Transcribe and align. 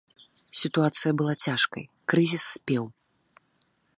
Сітуацыя 0.59 1.11
была 1.19 1.35
цяжкай, 1.45 1.83
крызіс 2.13 2.43
спеў. 2.57 2.83